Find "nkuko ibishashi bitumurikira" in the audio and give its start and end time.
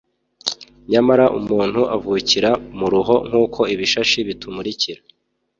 3.27-5.01